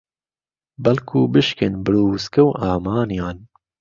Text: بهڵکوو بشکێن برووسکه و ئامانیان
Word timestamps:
بهڵکوو 0.83 1.31
بشکێن 1.33 1.73
برووسکه 1.85 2.41
و 2.45 2.51
ئامانیان 2.61 3.37